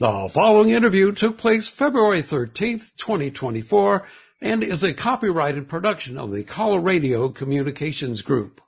The 0.00 0.28
following 0.28 0.70
interview 0.70 1.12
took 1.12 1.38
place 1.38 1.68
February 1.68 2.20
13th, 2.20 2.96
2024, 2.96 4.04
and 4.40 4.64
is 4.64 4.82
a 4.82 4.92
copyrighted 4.92 5.68
production 5.68 6.18
of 6.18 6.32
the 6.32 6.42
Coloradio 6.42 7.32
Communications 7.32 8.20
Group. 8.20 8.60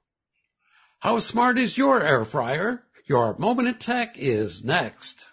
How 1.00 1.18
smart 1.18 1.58
is 1.58 1.76
your 1.76 2.00
air 2.00 2.24
fryer? 2.24 2.84
Your 3.06 3.36
Moment 3.38 3.66
in 3.66 3.74
Tech 3.74 4.16
is 4.16 4.62
next. 4.62 5.26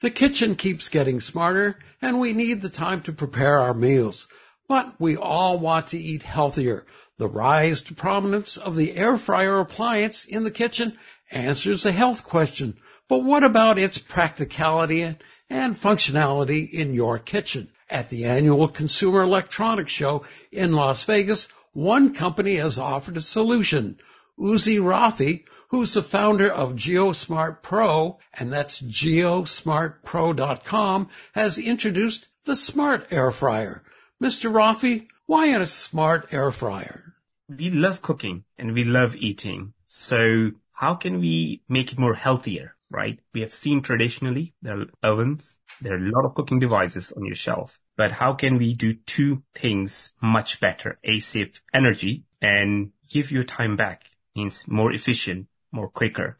The 0.00 0.10
kitchen 0.10 0.56
keeps 0.56 0.88
getting 0.88 1.20
smarter, 1.20 1.78
and 2.02 2.18
we 2.18 2.32
need 2.32 2.60
the 2.60 2.68
time 2.68 3.00
to 3.02 3.12
prepare 3.12 3.60
our 3.60 3.74
meals. 3.74 4.26
But 4.68 5.00
we 5.00 5.16
all 5.16 5.58
want 5.58 5.86
to 5.88 5.98
eat 5.98 6.22
healthier. 6.22 6.86
The 7.16 7.26
rise 7.26 7.82
to 7.84 7.94
prominence 7.94 8.58
of 8.58 8.76
the 8.76 8.96
air 8.96 9.16
fryer 9.16 9.58
appliance 9.58 10.26
in 10.26 10.44
the 10.44 10.50
kitchen 10.50 10.98
answers 11.30 11.82
the 11.82 11.92
health 11.92 12.22
question. 12.22 12.76
But 13.08 13.24
what 13.24 13.42
about 13.42 13.78
its 13.78 13.96
practicality 13.96 15.16
and 15.48 15.74
functionality 15.74 16.70
in 16.70 16.92
your 16.92 17.18
kitchen? 17.18 17.70
At 17.90 18.10
the 18.10 18.26
annual 18.26 18.68
Consumer 18.68 19.22
Electronics 19.22 19.90
Show 19.90 20.22
in 20.52 20.74
Las 20.74 21.04
Vegas, 21.04 21.48
one 21.72 22.12
company 22.12 22.56
has 22.56 22.78
offered 22.78 23.16
a 23.16 23.22
solution. 23.22 23.98
Uzi 24.38 24.78
Rafi, 24.78 25.44
who's 25.68 25.94
the 25.94 26.02
founder 26.02 26.52
of 26.52 26.74
GeoSmart 26.74 27.62
Pro, 27.62 28.18
and 28.34 28.52
that's 28.52 28.82
geosmartpro.com, 28.82 31.08
has 31.32 31.58
introduced 31.58 32.28
the 32.44 32.56
Smart 32.56 33.06
Air 33.10 33.30
Fryer. 33.30 33.82
Mr. 34.22 34.50
Rafi, 34.50 35.06
why 35.26 35.46
a 35.46 35.66
smart 35.66 36.28
air 36.32 36.50
fryer? 36.50 37.14
We 37.48 37.70
love 37.70 38.02
cooking 38.02 38.44
and 38.56 38.74
we 38.74 38.84
love 38.84 39.16
eating. 39.16 39.74
So 39.86 40.52
how 40.72 40.94
can 40.94 41.20
we 41.20 41.62
make 41.68 41.92
it 41.92 41.98
more 41.98 42.14
healthier? 42.14 42.76
right? 42.90 43.18
We 43.34 43.40
have 43.42 43.54
seen 43.54 43.82
traditionally 43.82 44.54
there 44.62 44.80
are 44.80 44.86
ovens, 45.02 45.58
there 45.80 45.94
are 45.94 46.04
a 46.04 46.10
lot 46.10 46.24
of 46.24 46.34
cooking 46.34 46.58
devices 46.58 47.12
on 47.12 47.24
your 47.24 47.34
shelf, 47.34 47.80
but 47.96 48.12
how 48.12 48.32
can 48.32 48.58
we 48.58 48.74
do 48.74 48.94
two 48.94 49.42
things 49.54 50.12
much 50.20 50.60
better? 50.60 50.98
A, 51.04 51.20
save 51.20 51.62
energy 51.72 52.24
and 52.40 52.92
give 53.08 53.30
your 53.30 53.44
time 53.44 53.76
back 53.76 54.10
means 54.34 54.66
more 54.68 54.92
efficient, 54.92 55.48
more 55.72 55.88
quicker. 55.88 56.36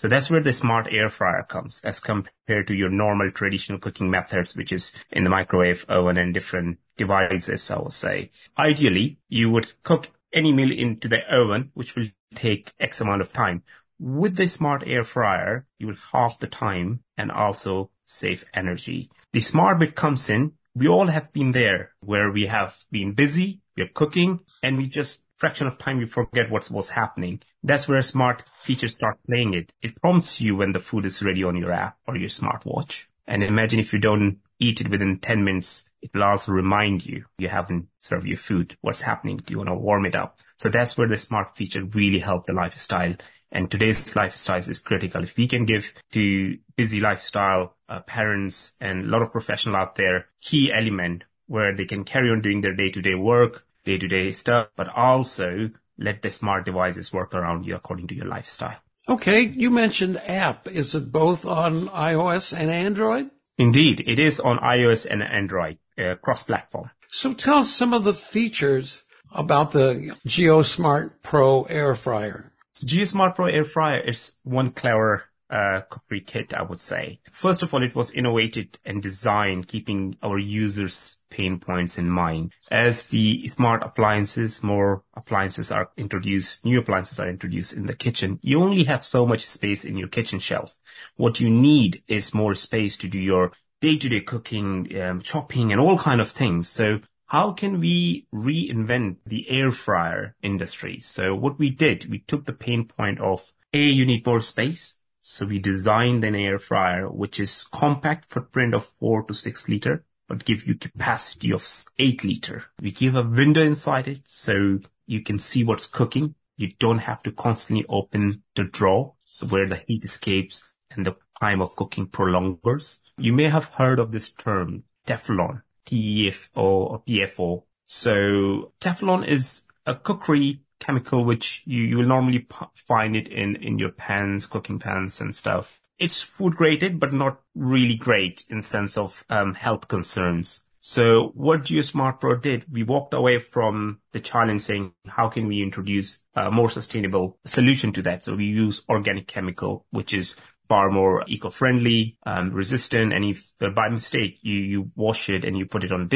So 0.00 0.08
that's 0.08 0.30
where 0.30 0.40
the 0.40 0.54
smart 0.54 0.86
air 0.90 1.10
fryer 1.10 1.42
comes 1.42 1.82
as 1.84 2.00
compared 2.00 2.66
to 2.68 2.74
your 2.74 2.88
normal 2.88 3.30
traditional 3.30 3.78
cooking 3.78 4.08
methods, 4.08 4.56
which 4.56 4.72
is 4.72 4.94
in 5.10 5.24
the 5.24 5.28
microwave 5.28 5.84
oven 5.90 6.16
and 6.16 6.32
different 6.32 6.78
devices, 6.96 7.70
I 7.70 7.78
will 7.80 7.90
say. 7.90 8.30
Ideally, 8.58 9.18
you 9.28 9.50
would 9.50 9.74
cook 9.82 10.08
any 10.32 10.54
meal 10.54 10.72
into 10.72 11.06
the 11.06 11.20
oven, 11.30 11.70
which 11.74 11.96
will 11.96 12.06
take 12.34 12.72
X 12.80 13.02
amount 13.02 13.20
of 13.20 13.34
time. 13.34 13.62
With 13.98 14.36
the 14.36 14.46
smart 14.46 14.84
air 14.86 15.04
fryer, 15.04 15.66
you 15.78 15.88
will 15.88 16.02
halve 16.12 16.38
the 16.38 16.46
time 16.46 17.00
and 17.18 17.30
also 17.30 17.90
save 18.06 18.46
energy. 18.54 19.10
The 19.34 19.42
smart 19.42 19.80
bit 19.80 19.96
comes 19.96 20.30
in. 20.30 20.52
We 20.74 20.88
all 20.88 21.08
have 21.08 21.30
been 21.34 21.52
there 21.52 21.92
where 22.00 22.32
we 22.32 22.46
have 22.46 22.74
been 22.90 23.12
busy, 23.12 23.60
we're 23.76 23.88
cooking, 23.88 24.40
and 24.62 24.78
we 24.78 24.86
just 24.86 25.24
fraction 25.40 25.66
of 25.66 25.78
time 25.78 26.00
you 26.00 26.06
forget 26.06 26.50
what's 26.50 26.70
what's 26.70 26.90
happening. 26.90 27.40
That's 27.62 27.88
where 27.88 28.02
smart 28.02 28.44
features 28.62 28.94
start 28.94 29.18
playing 29.26 29.54
it. 29.54 29.72
It 29.82 30.00
prompts 30.00 30.40
you 30.40 30.54
when 30.56 30.72
the 30.72 30.80
food 30.80 31.06
is 31.06 31.22
ready 31.22 31.42
on 31.42 31.56
your 31.56 31.72
app 31.72 31.96
or 32.06 32.16
your 32.16 32.28
smartwatch. 32.28 33.04
And 33.26 33.42
imagine 33.42 33.80
if 33.80 33.92
you 33.92 33.98
don't 33.98 34.38
eat 34.58 34.80
it 34.80 34.90
within 34.90 35.18
10 35.18 35.44
minutes, 35.44 35.84
it 36.02 36.10
will 36.14 36.24
also 36.24 36.52
remind 36.52 37.06
you 37.06 37.24
you 37.38 37.48
haven't 37.48 37.88
served 38.02 38.26
your 38.26 38.36
food. 38.36 38.76
What's 38.80 39.00
happening? 39.00 39.38
Do 39.38 39.52
you 39.52 39.58
want 39.58 39.70
to 39.70 39.74
warm 39.74 40.06
it 40.06 40.14
up? 40.14 40.38
So 40.56 40.68
that's 40.68 40.96
where 40.98 41.08
the 41.08 41.16
smart 41.16 41.56
feature 41.56 41.84
really 41.84 42.18
helped 42.18 42.46
the 42.46 42.52
lifestyle 42.52 43.14
and 43.52 43.70
today's 43.70 44.14
lifestyle 44.14 44.58
is 44.58 44.78
critical. 44.78 45.22
If 45.22 45.36
we 45.36 45.48
can 45.48 45.64
give 45.64 45.92
to 46.12 46.58
busy 46.76 47.00
lifestyle 47.00 47.74
uh, 47.88 48.00
parents 48.00 48.72
and 48.80 49.04
a 49.04 49.08
lot 49.08 49.22
of 49.22 49.32
professional 49.32 49.76
out 49.76 49.96
there 49.96 50.26
key 50.40 50.72
element 50.72 51.24
where 51.46 51.74
they 51.74 51.84
can 51.84 52.04
carry 52.04 52.30
on 52.30 52.42
doing 52.42 52.60
their 52.60 52.74
day-to-day 52.74 53.16
work, 53.16 53.64
day-to-day 53.84 54.32
stuff, 54.32 54.68
but 54.76 54.88
also 54.88 55.70
let 55.98 56.22
the 56.22 56.30
smart 56.30 56.64
devices 56.64 57.12
work 57.12 57.34
around 57.34 57.66
you 57.66 57.74
according 57.74 58.08
to 58.08 58.14
your 58.14 58.26
lifestyle. 58.26 58.78
Okay, 59.08 59.42
you 59.42 59.70
mentioned 59.70 60.20
app. 60.26 60.68
Is 60.68 60.94
it 60.94 61.10
both 61.10 61.44
on 61.44 61.88
iOS 61.88 62.56
and 62.56 62.70
Android? 62.70 63.30
Indeed, 63.58 64.04
it 64.06 64.18
is 64.18 64.40
on 64.40 64.58
iOS 64.58 65.06
and 65.10 65.22
Android, 65.22 65.78
uh, 65.98 66.14
cross-platform. 66.16 66.90
So 67.08 67.32
tell 67.32 67.58
us 67.58 67.70
some 67.70 67.92
of 67.92 68.04
the 68.04 68.14
features 68.14 69.02
about 69.32 69.72
the 69.72 70.16
GeoSmart 70.26 71.22
Pro 71.22 71.64
air 71.64 71.94
fryer. 71.94 72.52
So 72.72 72.86
GeoSmart 72.86 73.34
Pro 73.34 73.46
Air 73.46 73.64
Fryer 73.64 74.00
is 74.00 74.34
one 74.44 74.70
clever 74.70 75.24
uh, 75.50 75.80
cookery 75.90 76.20
kit, 76.20 76.54
I 76.54 76.62
would 76.62 76.80
say. 76.80 77.20
First 77.32 77.62
of 77.62 77.74
all, 77.74 77.82
it 77.82 77.94
was 77.94 78.12
innovated 78.12 78.78
and 78.84 79.02
designed 79.02 79.68
keeping 79.68 80.16
our 80.22 80.38
users' 80.38 81.18
pain 81.28 81.58
points 81.58 81.98
in 81.98 82.08
mind. 82.08 82.52
As 82.70 83.08
the 83.08 83.46
smart 83.48 83.82
appliances, 83.82 84.62
more 84.62 85.02
appliances 85.14 85.70
are 85.72 85.90
introduced, 85.96 86.64
new 86.64 86.78
appliances 86.78 87.18
are 87.18 87.28
introduced 87.28 87.72
in 87.72 87.86
the 87.86 87.96
kitchen. 87.96 88.38
You 88.42 88.62
only 88.62 88.84
have 88.84 89.04
so 89.04 89.26
much 89.26 89.46
space 89.46 89.84
in 89.84 89.96
your 89.96 90.08
kitchen 90.08 90.38
shelf. 90.38 90.76
What 91.16 91.40
you 91.40 91.50
need 91.50 92.02
is 92.06 92.34
more 92.34 92.54
space 92.54 92.96
to 92.98 93.08
do 93.08 93.20
your 93.20 93.52
day-to-day 93.80 94.20
cooking, 94.20 95.00
um, 95.00 95.20
chopping, 95.20 95.72
and 95.72 95.80
all 95.80 95.98
kind 95.98 96.20
of 96.20 96.30
things. 96.30 96.68
So 96.68 97.00
how 97.26 97.52
can 97.52 97.80
we 97.80 98.26
reinvent 98.34 99.16
the 99.24 99.48
air 99.48 99.72
fryer 99.72 100.36
industry? 100.42 101.00
So 101.00 101.34
what 101.34 101.58
we 101.58 101.70
did, 101.70 102.10
we 102.10 102.18
took 102.18 102.44
the 102.44 102.52
pain 102.52 102.84
point 102.86 103.20
of 103.20 103.52
A, 103.72 103.78
you 103.78 104.04
need 104.04 104.26
more 104.26 104.40
space. 104.40 104.98
So 105.32 105.46
we 105.46 105.60
designed 105.60 106.24
an 106.24 106.34
air 106.34 106.58
fryer, 106.58 107.08
which 107.08 107.38
is 107.38 107.62
compact 107.62 108.32
footprint 108.32 108.74
of 108.74 108.84
four 108.84 109.22
to 109.22 109.32
six 109.32 109.68
liter, 109.68 110.04
but 110.26 110.44
give 110.44 110.66
you 110.66 110.74
capacity 110.74 111.52
of 111.52 111.64
eight 112.00 112.24
liter. 112.24 112.64
We 112.82 112.90
give 112.90 113.14
a 113.14 113.22
window 113.22 113.62
inside 113.62 114.08
it 114.08 114.22
so 114.24 114.80
you 115.06 115.22
can 115.22 115.38
see 115.38 115.62
what's 115.62 115.86
cooking. 115.86 116.34
You 116.56 116.72
don't 116.80 116.98
have 116.98 117.22
to 117.22 117.30
constantly 117.30 117.86
open 117.88 118.42
the 118.56 118.64
drawer. 118.64 119.14
So 119.26 119.46
where 119.46 119.68
the 119.68 119.80
heat 119.86 120.04
escapes 120.04 120.74
and 120.90 121.06
the 121.06 121.14
time 121.40 121.62
of 121.62 121.76
cooking 121.76 122.08
prolongs. 122.08 122.98
You 123.16 123.32
may 123.32 123.48
have 123.50 123.66
heard 123.66 124.00
of 124.00 124.10
this 124.10 124.30
term, 124.30 124.82
Teflon. 125.06 125.62
TEFO 125.86 126.56
or 126.56 127.02
PFO. 127.04 127.62
So 127.86 128.72
Teflon 128.80 129.24
is 129.28 129.62
a 129.86 129.94
cookery 129.94 130.62
chemical 130.80 131.24
which 131.24 131.62
you, 131.66 131.82
you 131.84 131.98
will 131.98 132.06
normally 132.06 132.46
find 132.74 133.14
it 133.14 133.28
in, 133.28 133.56
in 133.56 133.78
your 133.78 133.90
pans, 133.90 134.46
cooking 134.46 134.80
pans 134.80 135.20
and 135.20 135.36
stuff. 135.36 135.80
It's 135.98 136.22
food 136.22 136.56
graded, 136.56 136.98
but 136.98 137.12
not 137.12 137.40
really 137.54 137.94
great 137.94 138.44
in 138.48 138.62
sense 138.62 138.96
of 138.96 139.24
um, 139.28 139.54
health 139.54 139.86
concerns. 139.86 140.64
So 140.80 141.32
what 141.34 141.64
GeoSmart 141.64 142.20
Pro 142.20 142.36
did, 142.36 142.64
we 142.72 142.82
walked 142.82 143.12
away 143.12 143.38
from 143.38 144.00
the 144.12 144.20
challenge 144.20 144.62
saying, 144.62 144.94
how 145.06 145.28
can 145.28 145.46
we 145.46 145.62
introduce 145.62 146.22
a 146.34 146.50
more 146.50 146.70
sustainable 146.70 147.38
solution 147.44 147.92
to 147.92 148.02
that? 148.02 148.24
So 148.24 148.34
we 148.34 148.46
use 148.46 148.82
organic 148.88 149.26
chemical, 149.26 149.84
which 149.90 150.14
is 150.14 150.36
far 150.70 150.90
more 150.90 151.24
eco-friendly, 151.28 152.16
um, 152.24 152.52
resistant. 152.52 153.12
And 153.12 153.24
if 153.24 153.52
uh, 153.60 153.68
by 153.68 153.90
mistake 153.90 154.38
you, 154.40 154.54
you 154.54 154.90
wash 154.96 155.28
it 155.28 155.44
and 155.44 155.58
you 155.58 155.66
put 155.66 155.84
it 155.84 155.92
on 155.92 156.00
a 156.00 156.06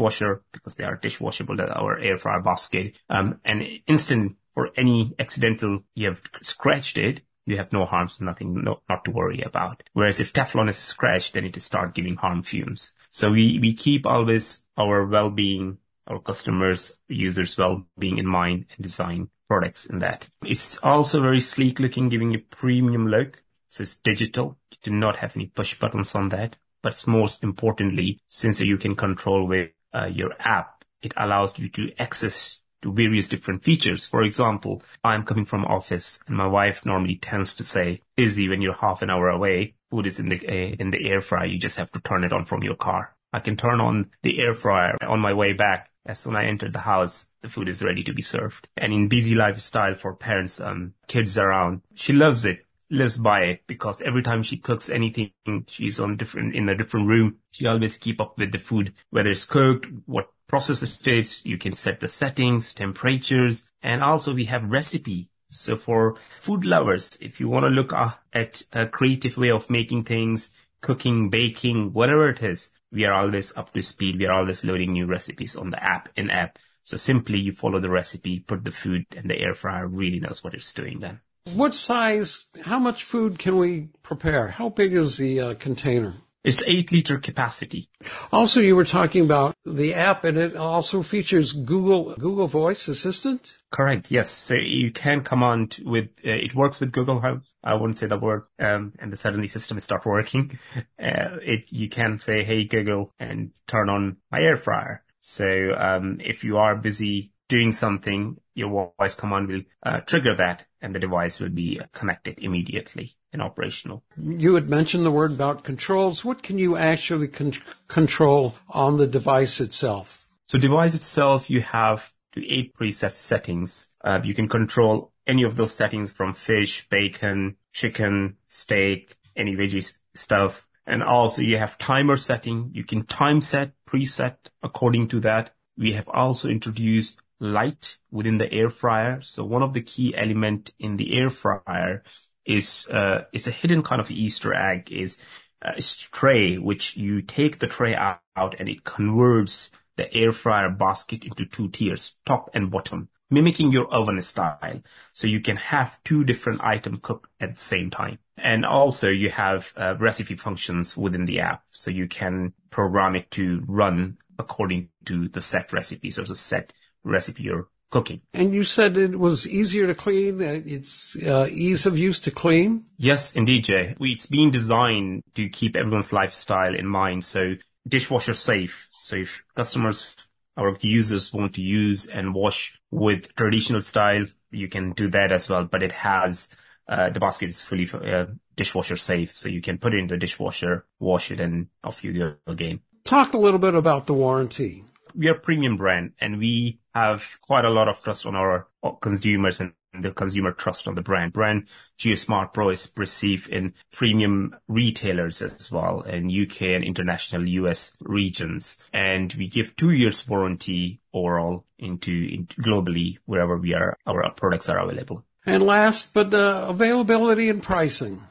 dishwasher 0.00 0.42
because 0.52 0.74
they 0.74 0.84
are 0.84 0.96
dishwashable, 0.96 1.60
our 1.76 1.98
air 1.98 2.16
fryer 2.16 2.40
basket, 2.40 2.98
um, 3.08 3.40
and 3.44 3.62
instant 3.86 4.36
for 4.54 4.70
any 4.76 5.12
accidental 5.18 5.80
you 5.94 6.08
have 6.08 6.20
scratched 6.42 6.98
it, 6.98 7.20
you 7.46 7.56
have 7.56 7.72
no 7.72 7.84
harms, 7.84 8.20
nothing 8.20 8.64
no, 8.64 8.80
not 8.88 9.04
to 9.04 9.10
worry 9.10 9.42
about. 9.42 9.82
Whereas 9.92 10.20
if 10.20 10.32
Teflon 10.32 10.68
is 10.68 10.76
scratched, 10.76 11.34
then 11.34 11.44
it 11.44 11.60
start 11.60 11.94
giving 11.94 12.16
harm 12.16 12.42
fumes. 12.42 12.92
So 13.10 13.30
we, 13.30 13.58
we 13.60 13.72
keep 13.72 14.06
always 14.06 14.64
our 14.76 15.06
well-being, 15.06 15.78
our 16.06 16.20
customers, 16.20 16.96
users' 17.08 17.56
well-being 17.56 18.18
in 18.18 18.26
mind 18.26 18.66
and 18.76 18.82
design 18.82 19.28
products 19.48 19.86
in 19.86 19.98
that. 19.98 20.28
It's 20.44 20.78
also 20.78 21.20
very 21.20 21.40
sleek 21.40 21.80
looking, 21.80 22.08
giving 22.08 22.34
a 22.34 22.38
premium 22.38 23.08
look. 23.08 23.42
So 23.68 23.82
it's 23.82 23.96
digital. 23.96 24.58
You 24.70 24.78
do 24.82 24.90
not 24.92 25.16
have 25.16 25.36
any 25.36 25.46
push 25.46 25.78
buttons 25.78 26.14
on 26.14 26.28
that. 26.30 26.56
But 26.82 27.06
most 27.06 27.42
importantly, 27.42 28.20
since 28.28 28.60
you 28.60 28.78
can 28.78 28.94
control 28.94 29.46
with 29.46 29.70
uh, 29.94 30.06
your 30.06 30.32
app, 30.38 30.84
it 31.02 31.14
allows 31.16 31.58
you 31.58 31.68
to 31.70 31.92
access 31.98 32.60
to 32.82 32.92
various 32.92 33.28
different 33.28 33.62
features. 33.62 34.06
For 34.06 34.22
example, 34.22 34.82
I'm 35.04 35.24
coming 35.24 35.44
from 35.44 35.64
office 35.64 36.18
and 36.26 36.36
my 36.36 36.46
wife 36.46 36.84
normally 36.86 37.16
tends 37.16 37.54
to 37.56 37.64
say, 37.64 38.00
Izzy, 38.16 38.48
when 38.48 38.62
you're 38.62 38.74
half 38.74 39.02
an 39.02 39.10
hour 39.10 39.28
away, 39.28 39.74
food 39.90 40.06
is 40.06 40.18
in 40.18 40.28
the, 40.28 40.38
uh, 40.46 40.76
in 40.78 40.90
the 40.90 41.08
air 41.08 41.20
fryer. 41.20 41.46
You 41.46 41.58
just 41.58 41.76
have 41.76 41.92
to 41.92 42.00
turn 42.00 42.24
it 42.24 42.32
on 42.32 42.44
from 42.44 42.62
your 42.62 42.76
car. 42.76 43.14
I 43.32 43.40
can 43.40 43.56
turn 43.56 43.80
on 43.80 44.10
the 44.22 44.40
air 44.40 44.54
fryer 44.54 44.96
on 45.06 45.20
my 45.20 45.34
way 45.34 45.52
back. 45.52 45.90
As 46.06 46.18
soon 46.18 46.34
as 46.34 46.40
I 46.40 46.44
enter 46.44 46.70
the 46.70 46.80
house, 46.80 47.26
the 47.42 47.48
food 47.48 47.68
is 47.68 47.82
ready 47.82 48.02
to 48.04 48.14
be 48.14 48.22
served. 48.22 48.68
And 48.76 48.92
in 48.92 49.08
busy 49.08 49.34
lifestyle 49.34 49.94
for 49.94 50.14
parents, 50.14 50.60
um, 50.60 50.94
kids 51.06 51.36
around, 51.36 51.82
she 51.94 52.12
loves 52.12 52.46
it 52.46 52.64
lives 52.90 53.16
by 53.16 53.40
it 53.42 53.66
because 53.66 54.02
every 54.02 54.22
time 54.22 54.42
she 54.42 54.56
cooks 54.56 54.90
anything, 54.90 55.32
she's 55.66 56.00
on 56.00 56.16
different, 56.16 56.54
in 56.54 56.68
a 56.68 56.76
different 56.76 57.08
room. 57.08 57.36
She 57.52 57.66
always 57.66 57.96
keep 57.96 58.20
up 58.20 58.36
with 58.36 58.52
the 58.52 58.58
food, 58.58 58.92
whether 59.10 59.30
it's 59.30 59.44
cooked, 59.44 59.86
what 60.06 60.28
process 60.48 60.82
it 60.82 61.06
is. 61.06 61.44
You 61.46 61.56
can 61.56 61.74
set 61.74 62.00
the 62.00 62.08
settings, 62.08 62.74
temperatures, 62.74 63.68
and 63.82 64.02
also 64.02 64.34
we 64.34 64.46
have 64.46 64.70
recipe. 64.70 65.30
So 65.48 65.76
for 65.76 66.16
food 66.40 66.64
lovers, 66.64 67.18
if 67.20 67.40
you 67.40 67.48
want 67.48 67.64
to 67.64 67.70
look 67.70 67.92
at 67.92 68.62
a 68.72 68.86
creative 68.86 69.36
way 69.36 69.50
of 69.50 69.70
making 69.70 70.04
things, 70.04 70.52
cooking, 70.80 71.30
baking, 71.30 71.92
whatever 71.92 72.28
it 72.28 72.42
is, 72.42 72.70
we 72.92 73.04
are 73.04 73.14
always 73.14 73.56
up 73.56 73.72
to 73.72 73.82
speed. 73.82 74.18
We 74.18 74.26
are 74.26 74.38
always 74.38 74.64
loading 74.64 74.92
new 74.92 75.06
recipes 75.06 75.56
on 75.56 75.70
the 75.70 75.82
app, 75.82 76.08
in 76.16 76.30
app. 76.30 76.58
So 76.84 76.96
simply 76.96 77.38
you 77.38 77.52
follow 77.52 77.78
the 77.80 77.90
recipe, 77.90 78.40
put 78.40 78.64
the 78.64 78.72
food, 78.72 79.06
and 79.16 79.30
the 79.30 79.38
air 79.38 79.54
fryer 79.54 79.86
really 79.86 80.18
knows 80.18 80.42
what 80.42 80.54
it's 80.54 80.72
doing 80.72 80.98
then. 81.00 81.20
What 81.44 81.74
size, 81.74 82.46
how 82.62 82.78
much 82.78 83.04
food 83.04 83.38
can 83.38 83.56
we 83.56 83.88
prepare? 84.02 84.48
How 84.48 84.68
big 84.68 84.92
is 84.92 85.16
the 85.16 85.40
uh, 85.40 85.54
container? 85.54 86.16
It's 86.42 86.62
eight 86.66 86.90
liter 86.90 87.18
capacity. 87.18 87.90
Also, 88.32 88.60
you 88.60 88.74
were 88.74 88.86
talking 88.86 89.22
about 89.22 89.54
the 89.66 89.92
app 89.92 90.24
and 90.24 90.38
it 90.38 90.56
also 90.56 91.02
features 91.02 91.52
Google, 91.52 92.14
Google 92.16 92.46
Voice 92.46 92.88
Assistant? 92.88 93.58
Correct. 93.70 94.10
Yes. 94.10 94.30
So 94.30 94.54
you 94.54 94.90
can 94.90 95.22
command 95.22 95.80
with, 95.84 96.06
uh, 96.24 96.30
it 96.30 96.54
works 96.54 96.80
with 96.80 96.92
Google 96.92 97.20
Home. 97.20 97.42
I 97.62 97.74
wouldn't 97.74 97.98
say 97.98 98.06
the 98.06 98.18
word, 98.18 98.44
um, 98.58 98.94
and 98.98 99.12
the 99.12 99.18
suddenly 99.18 99.48
system 99.48 99.78
start 99.80 100.06
working. 100.06 100.58
Uh, 101.00 101.38
it, 101.40 101.64
you 101.72 101.88
can 101.88 102.18
say, 102.18 102.44
Hey 102.44 102.64
Google 102.64 103.14
and 103.18 103.52
turn 103.66 103.88
on 103.88 104.18
my 104.30 104.38
air 104.38 104.58
fryer. 104.58 105.02
So, 105.22 105.74
um, 105.78 106.18
if 106.22 106.44
you 106.44 106.58
are 106.58 106.76
busy 106.76 107.32
doing 107.50 107.72
something, 107.72 108.38
your 108.54 108.92
voice 108.98 109.14
command 109.14 109.48
will 109.48 109.62
uh, 109.82 110.00
trigger 110.00 110.34
that 110.36 110.64
and 110.80 110.94
the 110.94 111.00
device 111.00 111.40
will 111.40 111.50
be 111.50 111.80
connected 111.92 112.38
immediately 112.38 113.16
and 113.32 113.42
operational. 113.42 114.04
You 114.16 114.54
had 114.54 114.70
mentioned 114.70 115.04
the 115.04 115.10
word 115.10 115.32
about 115.32 115.64
controls. 115.64 116.24
What 116.24 116.42
can 116.42 116.58
you 116.58 116.76
actually 116.76 117.28
con- 117.28 117.54
control 117.88 118.54
on 118.68 118.96
the 118.96 119.06
device 119.06 119.60
itself? 119.60 120.26
So 120.46 120.58
device 120.58 120.94
itself, 120.94 121.50
you 121.50 121.60
have 121.62 122.12
eight 122.36 122.72
preset 122.74 123.10
settings. 123.10 123.88
Uh, 124.02 124.20
you 124.22 124.32
can 124.34 124.48
control 124.48 125.12
any 125.26 125.42
of 125.42 125.56
those 125.56 125.74
settings 125.74 126.12
from 126.12 126.32
fish, 126.32 126.88
bacon, 126.88 127.56
chicken, 127.72 128.36
steak, 128.48 129.16
any 129.36 129.56
veggies 129.56 129.98
stuff. 130.14 130.68
And 130.86 131.02
also 131.02 131.42
you 131.42 131.56
have 131.58 131.78
timer 131.78 132.16
setting. 132.16 132.70
You 132.72 132.84
can 132.84 133.04
time 133.04 133.40
set, 133.40 133.72
preset 133.88 134.36
according 134.62 135.08
to 135.08 135.20
that. 135.20 135.50
We 135.76 135.92
have 135.92 136.08
also 136.08 136.48
introduced 136.48 137.20
light 137.40 137.96
within 138.10 138.38
the 138.38 138.52
air 138.52 138.70
fryer. 138.70 139.20
So 139.22 139.44
one 139.44 139.62
of 139.62 139.72
the 139.72 139.82
key 139.82 140.14
element 140.16 140.72
in 140.78 140.96
the 140.96 141.18
air 141.18 141.30
fryer 141.30 142.04
is, 142.44 142.86
uh, 142.90 143.22
it's 143.32 143.46
a 143.46 143.52
hidden 143.52 143.82
kind 143.82 144.00
of 144.00 144.10
Easter 144.10 144.54
egg 144.54 144.92
is 144.92 145.18
uh, 145.64 145.72
a 145.76 145.80
tray, 146.12 146.58
which 146.58 146.96
you 146.96 147.22
take 147.22 147.58
the 147.58 147.66
tray 147.66 147.94
out, 147.94 148.54
and 148.58 148.68
it 148.68 148.84
converts 148.84 149.70
the 149.96 150.12
air 150.14 150.32
fryer 150.32 150.70
basket 150.70 151.24
into 151.24 151.44
two 151.44 151.68
tiers, 151.68 152.16
top 152.24 152.50
and 152.54 152.70
bottom, 152.70 153.08
mimicking 153.30 153.72
your 153.72 153.86
oven 153.92 154.20
style. 154.20 154.82
So 155.12 155.26
you 155.26 155.40
can 155.40 155.56
have 155.56 156.02
two 156.04 156.24
different 156.24 156.62
items 156.62 157.00
cooked 157.02 157.30
at 157.40 157.56
the 157.56 157.62
same 157.62 157.90
time. 157.90 158.18
And 158.36 158.64
also 158.64 159.08
you 159.08 159.30
have 159.30 159.72
uh, 159.76 159.96
recipe 159.98 160.36
functions 160.36 160.96
within 160.96 161.26
the 161.26 161.40
app. 161.40 161.64
So 161.70 161.90
you 161.90 162.08
can 162.08 162.54
program 162.70 163.14
it 163.16 163.30
to 163.32 163.62
run 163.66 164.16
according 164.38 164.88
to 165.04 165.28
the 165.28 165.42
set 165.42 165.72
recipes 165.72 166.18
or 166.18 166.24
the 166.24 166.34
set 166.34 166.72
recipe 167.04 167.44
you're 167.44 167.68
cooking. 167.90 168.20
And 168.32 168.54
you 168.54 168.64
said 168.64 168.96
it 168.96 169.18
was 169.18 169.46
easier 169.46 169.86
to 169.86 169.94
clean. 169.94 170.40
It's 170.40 171.16
uh, 171.16 171.48
ease 171.50 171.86
of 171.86 171.98
use 171.98 172.18
to 172.20 172.30
clean. 172.30 172.84
Yes, 172.96 173.32
indeed, 173.34 173.64
Jay. 173.64 173.96
It's 174.00 174.26
been 174.26 174.50
designed 174.50 175.24
to 175.34 175.48
keep 175.48 175.76
everyone's 175.76 176.12
lifestyle 176.12 176.74
in 176.74 176.86
mind. 176.86 177.24
So 177.24 177.54
dishwasher 177.86 178.34
safe. 178.34 178.88
So 179.00 179.16
if 179.16 179.44
customers 179.54 180.14
or 180.56 180.76
users 180.80 181.32
want 181.32 181.54
to 181.54 181.62
use 181.62 182.06
and 182.06 182.34
wash 182.34 182.78
with 182.90 183.34
traditional 183.34 183.82
style, 183.82 184.26
you 184.50 184.68
can 184.68 184.92
do 184.92 185.08
that 185.10 185.32
as 185.32 185.48
well. 185.48 185.64
But 185.64 185.82
it 185.82 185.92
has 185.92 186.48
uh, 186.88 187.08
the 187.10 187.20
basket 187.20 187.48
is 187.48 187.62
fully 187.62 187.88
uh, 187.92 188.26
dishwasher 188.56 188.96
safe, 188.96 189.36
so 189.36 189.48
you 189.48 189.62
can 189.62 189.78
put 189.78 189.94
it 189.94 189.98
in 189.98 190.08
the 190.08 190.16
dishwasher, 190.16 190.84
wash 190.98 191.30
it, 191.30 191.38
and 191.38 191.68
off 191.84 192.02
you 192.02 192.12
go 192.12 192.34
again. 192.48 192.80
Talk 193.04 193.32
a 193.32 193.38
little 193.38 193.60
bit 193.60 193.76
about 193.76 194.06
the 194.06 194.14
warranty 194.14 194.84
we 195.14 195.28
are 195.28 195.34
a 195.34 195.40
premium 195.40 195.76
brand 195.76 196.12
and 196.20 196.38
we 196.38 196.78
have 196.94 197.38
quite 197.42 197.64
a 197.64 197.70
lot 197.70 197.88
of 197.88 198.02
trust 198.02 198.26
on 198.26 198.34
our 198.34 198.66
consumers 199.00 199.60
and 199.60 199.72
the 199.98 200.12
consumer 200.12 200.52
trust 200.52 200.86
on 200.86 200.94
the 200.94 201.02
brand. 201.02 201.32
Brand 201.32 201.66
GeoSmart 201.98 202.52
Pro 202.52 202.70
is 202.70 202.86
perceived 202.86 203.48
in 203.48 203.74
premium 203.92 204.56
retailers 204.68 205.42
as 205.42 205.70
well 205.70 206.02
in 206.02 206.30
UK 206.30 206.62
and 206.62 206.84
international 206.84 207.48
US 207.48 207.96
regions. 208.00 208.78
And 208.92 209.32
we 209.34 209.48
give 209.48 209.76
two 209.76 209.90
years 209.90 210.26
warranty 210.28 211.00
overall 211.12 211.64
into, 211.78 212.12
into 212.12 212.60
globally 212.62 213.18
wherever 213.26 213.56
we 213.56 213.74
are, 213.74 213.96
our 214.06 214.30
products 214.32 214.68
are 214.68 214.78
available. 214.78 215.24
And 215.46 215.64
last, 215.64 216.12
but 216.12 216.32
uh, 216.34 216.66
availability 216.68 217.48
and 217.48 217.62
pricing. 217.62 218.22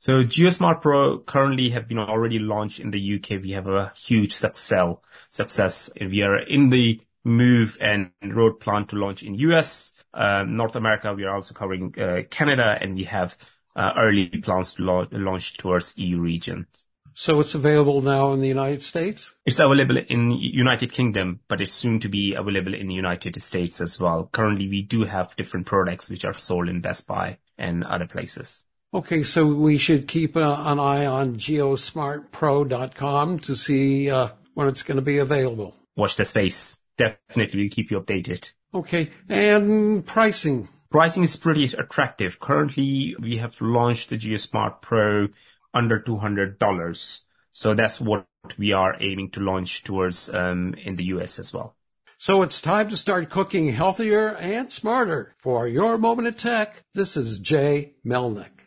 So 0.00 0.22
GeoSmart 0.22 0.80
Pro 0.80 1.18
currently 1.18 1.70
have 1.70 1.88
been 1.88 1.98
already 1.98 2.38
launched 2.38 2.78
in 2.78 2.92
the 2.92 3.16
UK. 3.16 3.42
We 3.42 3.50
have 3.50 3.66
a 3.66 3.92
huge 3.96 4.32
success, 4.32 4.94
success. 5.28 5.90
We 6.00 6.22
are 6.22 6.38
in 6.38 6.70
the 6.70 7.00
move 7.24 7.76
and 7.80 8.12
road 8.22 8.60
plan 8.60 8.86
to 8.86 8.96
launch 8.96 9.24
in 9.24 9.34
US, 9.34 9.92
uh, 10.14 10.44
North 10.46 10.76
America. 10.76 11.12
We 11.14 11.24
are 11.24 11.34
also 11.34 11.52
covering 11.52 11.94
uh, 11.98 12.22
Canada 12.30 12.78
and 12.80 12.94
we 12.94 13.04
have 13.04 13.36
uh, 13.74 13.92
early 13.96 14.28
plans 14.28 14.74
to 14.74 15.08
launch 15.10 15.56
towards 15.56 15.94
EU 15.96 16.20
regions. 16.20 16.86
So 17.14 17.40
it's 17.40 17.56
available 17.56 18.00
now 18.00 18.32
in 18.32 18.38
the 18.38 18.46
United 18.46 18.82
States? 18.82 19.34
It's 19.44 19.58
available 19.58 19.96
in 19.96 20.30
United 20.30 20.92
Kingdom, 20.92 21.40
but 21.48 21.60
it's 21.60 21.74
soon 21.74 21.98
to 21.98 22.08
be 22.08 22.34
available 22.34 22.72
in 22.72 22.86
the 22.86 22.94
United 22.94 23.42
States 23.42 23.80
as 23.80 23.98
well. 23.98 24.28
Currently, 24.30 24.68
we 24.68 24.82
do 24.82 25.02
have 25.02 25.34
different 25.34 25.66
products 25.66 26.08
which 26.08 26.24
are 26.24 26.34
sold 26.34 26.68
in 26.68 26.80
Best 26.80 27.08
Buy 27.08 27.38
and 27.58 27.82
other 27.82 28.06
places. 28.06 28.64
Okay, 28.92 29.22
so 29.22 29.46
we 29.46 29.76
should 29.76 30.08
keep 30.08 30.34
uh, 30.34 30.62
an 30.64 30.80
eye 30.80 31.04
on 31.04 31.36
geosmartpro.com 31.36 33.38
to 33.40 33.54
see 33.54 34.10
uh, 34.10 34.28
when 34.54 34.66
it's 34.66 34.82
going 34.82 34.96
to 34.96 35.02
be 35.02 35.18
available. 35.18 35.74
Watch 35.94 36.16
the 36.16 36.24
space. 36.24 36.80
Definitely 36.96 37.64
will 37.64 37.70
keep 37.70 37.90
you 37.90 38.00
updated. 38.00 38.50
Okay, 38.72 39.10
and 39.28 40.06
pricing. 40.06 40.70
Pricing 40.90 41.22
is 41.22 41.36
pretty 41.36 41.64
attractive. 41.64 42.40
Currently, 42.40 43.14
we 43.20 43.36
have 43.36 43.60
launched 43.60 44.08
the 44.08 44.16
GeoSmart 44.16 44.80
Pro 44.80 45.28
under 45.74 46.00
$200. 46.00 47.24
So 47.52 47.74
that's 47.74 48.00
what 48.00 48.26
we 48.56 48.72
are 48.72 48.96
aiming 49.00 49.32
to 49.32 49.40
launch 49.40 49.84
towards 49.84 50.32
um, 50.32 50.74
in 50.82 50.96
the 50.96 51.04
US 51.04 51.38
as 51.38 51.52
well. 51.52 51.76
So 52.16 52.40
it's 52.42 52.62
time 52.62 52.88
to 52.88 52.96
start 52.96 53.28
cooking 53.28 53.68
healthier 53.68 54.34
and 54.36 54.72
smarter. 54.72 55.34
For 55.38 55.68
your 55.68 55.98
moment 55.98 56.26
of 56.26 56.36
tech, 56.36 56.82
this 56.94 57.16
is 57.16 57.38
Jay 57.38 57.92
Melnick. 58.04 58.57